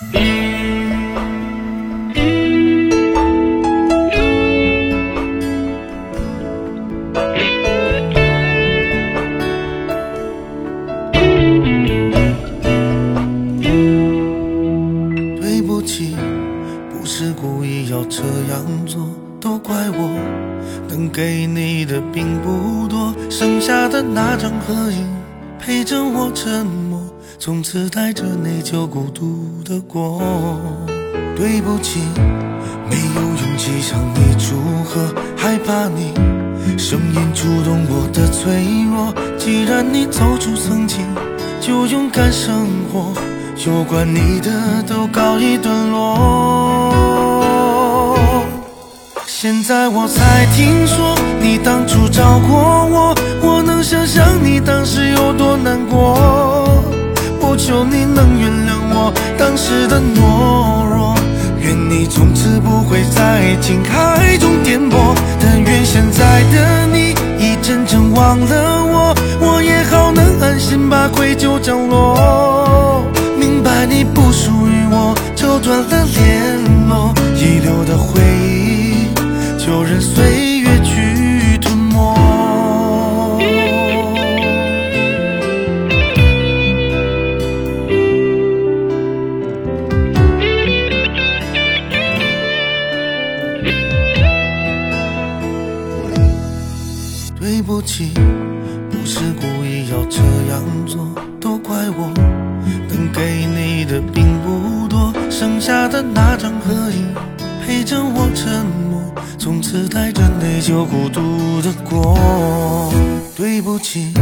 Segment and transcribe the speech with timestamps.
[0.00, 0.16] 对
[15.60, 16.16] 不起，
[16.90, 19.06] 不是故意要这样做，
[19.38, 20.18] 都怪我。
[20.88, 25.06] 能给你的并不多，剩下的那张合影
[25.58, 26.98] 陪着我沉默，
[27.38, 30.20] 从此带着内疚孤独的过。
[31.36, 32.00] 对不起，
[32.90, 36.12] 没有勇气向你祝贺，害怕你
[36.76, 39.14] 声音触动我的脆弱。
[39.38, 40.98] 既然你走出曾经，
[41.60, 43.14] 就勇敢生活。
[43.66, 46.90] 有关你的都告一段落。
[49.26, 55.09] 现在我才听说你当初找过我，我能想象你当时
[58.20, 61.14] 能原谅我当时的懦弱，
[61.58, 65.14] 愿你从此不会在情海中颠簸。
[65.40, 73.06] 但愿现在的你已真正忘了我，我也好能安心把愧疚降落。
[73.38, 79.08] 明白你不属于我，就断了联络，遗留的回忆
[79.56, 80.22] 就任岁
[98.90, 100.20] 不是故意要这
[100.50, 101.08] 样做，
[101.40, 102.12] 都怪我。
[102.88, 107.14] 能给你的并不多，剩下的那张合影
[107.64, 109.00] 陪着我沉默，
[109.38, 112.92] 从此带着内疚孤独的过。
[113.36, 114.12] 对不起，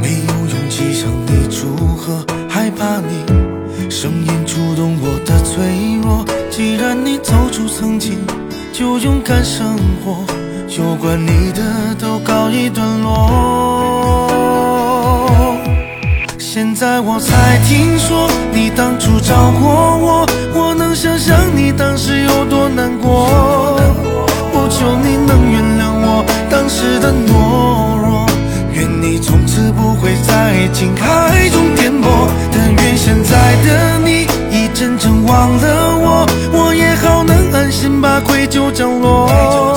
[0.00, 6.24] 没有勇气向你祝贺，害怕你声音触动我的脆弱。
[6.50, 8.18] 既然你走出曾经，
[8.72, 10.41] 就勇敢生活。
[10.78, 11.60] 有关你的
[12.00, 13.28] 都告一段落。
[16.38, 23.78] 现在我才听说你当初找过我，我能想象你当时有多难过。
[24.50, 28.26] 不求你能原谅我当时的懦弱，
[28.72, 32.06] 愿你从此不会在情海中颠簸。
[32.50, 33.36] 但愿现在
[33.66, 39.71] 的你已真正忘了我，我也好能安心把愧疚降落。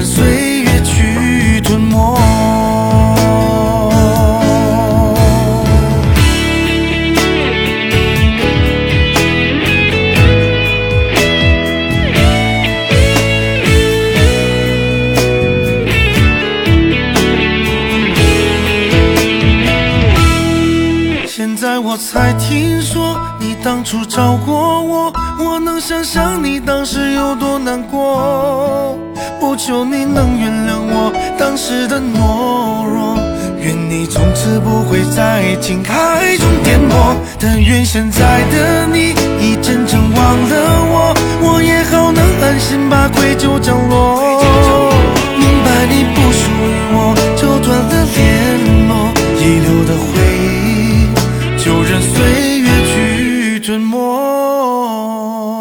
[0.00, 2.16] 任岁月去吞没。
[21.26, 28.98] 现在我才听说你当初找过我，我能想象你当时有多难过。
[29.56, 33.18] 求你能原谅我当时的懦弱
[33.60, 40.54] 愿你从此不会在情海中颠簸但愿现在的你已真正忘了
[40.92, 44.20] 我我也好能安心把愧疚降落。
[45.36, 48.18] 明白你不属于我就断了联
[48.88, 48.90] 络
[49.38, 50.10] 遗留的回
[50.46, 51.08] 忆
[51.62, 55.59] 就任岁月去吞没。